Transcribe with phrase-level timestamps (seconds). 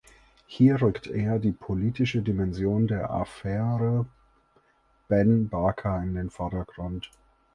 [0.47, 4.07] Hier rückt eher die politische Dimension der "Affaire
[5.07, 7.11] Ben Barka" in den Vordergrund.